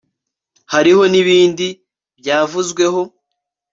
Hariho 0.73 1.01
ni 1.11 1.21
bindi 1.27 1.67
byavuzweho 2.19 3.01